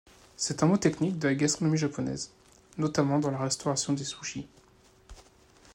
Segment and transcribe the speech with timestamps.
[0.35, 2.31] C'est un mot technique de la gastronomie japonaise,
[2.79, 4.47] notamment dans la restauration des sushis.